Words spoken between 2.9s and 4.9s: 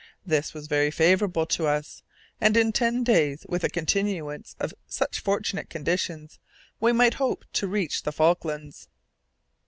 days, with a continuance of